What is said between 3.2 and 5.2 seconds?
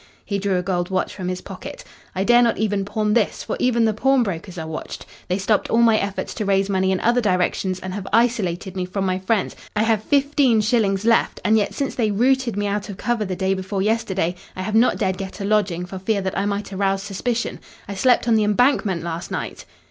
for even the pawnbrokers are watched.